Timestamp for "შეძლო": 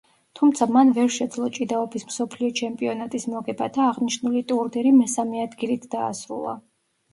1.15-1.49